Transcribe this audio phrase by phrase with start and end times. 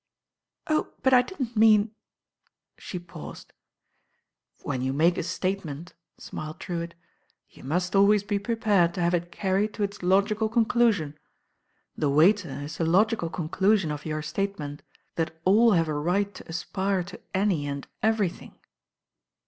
[0.65, 1.91] "Oh, but I didn't mean"
[2.85, 3.53] she paused.
[4.63, 6.95] "When you make a statement," smiled Drewitt,
[7.51, 11.19] "you must always be prepared to have it carried to its logical conclusion.
[11.95, 14.81] The waiter is the logical con clusion of your statement,
[15.17, 18.55] that all have a right to aspire to any and everything."